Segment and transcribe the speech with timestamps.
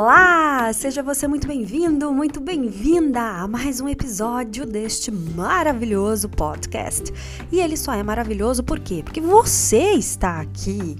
[0.00, 0.72] 啦 Olá!
[0.72, 7.12] Seja você muito bem-vindo, muito bem-vinda a mais um episódio deste maravilhoso podcast.
[7.50, 9.02] E ele só é maravilhoso por quê?
[9.04, 10.96] Porque você está aqui.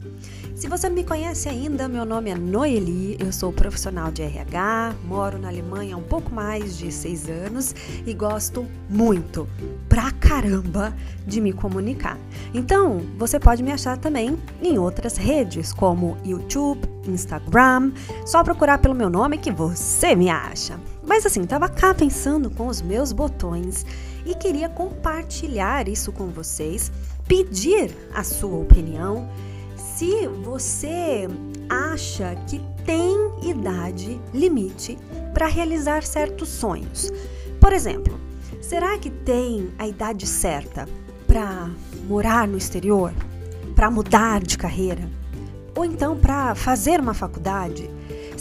[0.56, 4.94] Se você não me conhece ainda, meu nome é Noeli, eu sou profissional de RH,
[5.04, 7.74] moro na Alemanha há um pouco mais de seis anos
[8.06, 9.48] e gosto muito,
[9.88, 10.94] pra caramba,
[11.26, 12.18] de me comunicar.
[12.54, 17.92] Então, você pode me achar também em outras redes, como YouTube, Instagram,
[18.24, 20.78] só procurar pelo meu nome que você me acha.
[21.02, 23.84] Mas assim, tava cá pensando com os meus botões
[24.24, 26.90] e queria compartilhar isso com vocês,
[27.26, 29.28] pedir a sua opinião
[29.76, 31.28] se você
[31.68, 34.98] acha que tem idade limite
[35.32, 37.10] para realizar certos sonhos.
[37.60, 38.18] Por exemplo,
[38.60, 40.88] será que tem a idade certa
[41.26, 41.70] para
[42.06, 43.12] morar no exterior,
[43.74, 45.08] para mudar de carreira,
[45.74, 47.88] ou então para fazer uma faculdade?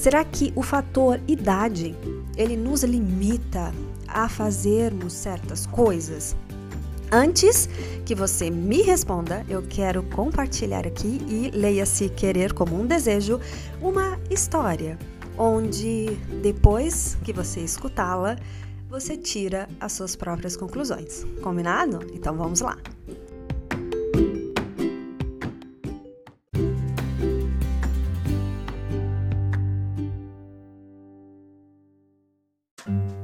[0.01, 1.95] Será que o fator idade
[2.35, 3.71] ele nos limita
[4.07, 6.35] a fazermos certas coisas?
[7.11, 7.69] Antes
[8.03, 13.39] que você me responda, eu quero compartilhar aqui e leia-se querer como um desejo
[13.79, 14.97] uma história
[15.37, 18.37] onde depois que você escutá-la,
[18.89, 21.23] você tira as suas próprias conclusões.
[21.43, 21.99] Combinado?
[22.11, 22.75] Então vamos lá.
[32.87, 33.20] A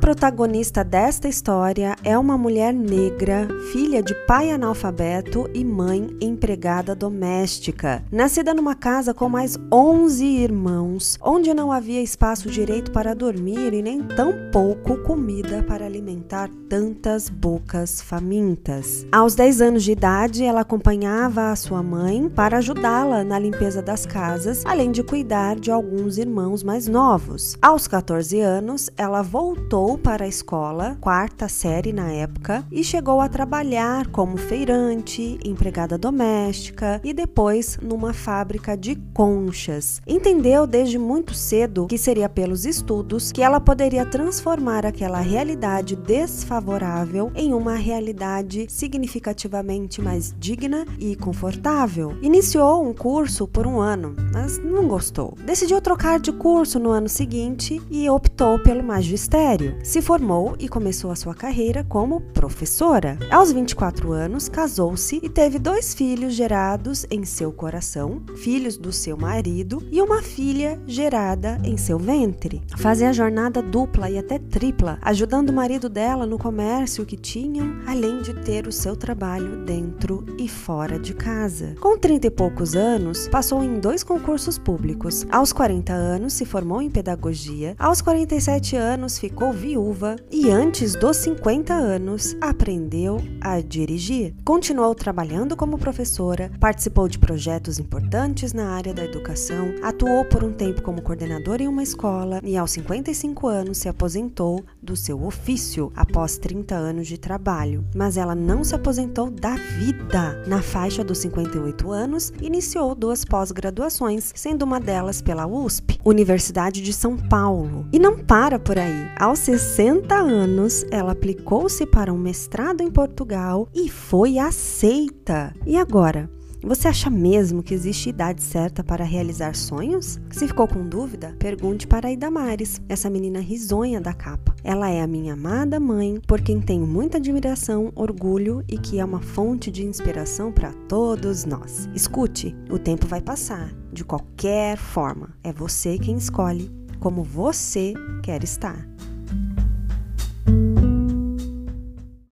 [0.00, 8.02] protagonista desta história é uma mulher negra, filha de pai analfabeto e mãe empregada doméstica.
[8.10, 13.82] Nascida numa casa com mais 11 irmãos, onde não havia espaço direito para dormir e
[13.82, 19.06] nem tampouco comida para alimentar tantas bocas famintas.
[19.12, 24.06] Aos 10 anos de idade, ela acompanhava a sua mãe para ajudá-la na limpeza das
[24.06, 27.58] casas, além de cuidar de alguns irmãos mais novos.
[27.60, 33.28] Aos 14 anos, ela voltou para a escola, quarta série na época, e chegou a
[33.28, 40.00] trabalhar como feirante, empregada doméstica e depois numa fábrica de conchas.
[40.06, 47.30] Entendeu desde muito cedo que seria pelos estudos que ela poderia transformar aquela realidade desfavorável
[47.34, 52.16] em uma realidade significativamente mais digna e confortável.
[52.22, 55.36] Iniciou um curso por um ano, mas não gostou.
[55.44, 61.10] Decidiu trocar de curso no ano seguinte e optou pelo magistério se formou e começou
[61.10, 63.18] a sua carreira como professora.
[63.30, 69.16] Aos 24 anos, casou-se e teve dois filhos gerados em seu coração, filhos do seu
[69.16, 72.62] marido, e uma filha gerada em seu ventre.
[72.76, 78.22] Fazia jornada dupla e até tripla, ajudando o marido dela no comércio que tinham, além
[78.22, 81.74] de ter o seu trabalho dentro e fora de casa.
[81.80, 85.26] Com 30 e poucos anos, passou em dois concursos públicos.
[85.30, 87.74] Aos 40 anos, se formou em pedagogia.
[87.78, 94.34] Aos 47 anos, ficou viúva e antes dos 50 anos aprendeu a dirigir.
[94.44, 100.52] Continuou trabalhando como professora, participou de projetos importantes na área da educação, atuou por um
[100.52, 105.92] tempo como coordenadora em uma escola e aos 55 anos se aposentou do seu ofício
[105.94, 107.84] após 30 anos de trabalho.
[107.94, 110.42] Mas ela não se aposentou da vida.
[110.48, 116.92] Na faixa dos 58 anos, iniciou duas pós-graduações, sendo uma delas pela USP, Universidade de
[116.92, 117.86] São Paulo.
[117.92, 119.08] E não para por aí.
[119.16, 125.54] Aos 60 anos, ela aplicou-se para um mestrado em Portugal e foi aceita.
[125.66, 126.30] E agora?
[126.62, 130.18] Você acha mesmo que existe idade certa para realizar sonhos?
[130.30, 134.56] Se ficou com dúvida, pergunte para a Idamares, essa menina risonha da capa.
[134.64, 139.04] Ela é a minha amada mãe, por quem tenho muita admiração, orgulho e que é
[139.04, 141.86] uma fonte de inspiração para todos nós.
[141.94, 145.36] Escute, o tempo vai passar, de qualquer forma.
[145.44, 148.86] É você quem escolhe como você quer estar.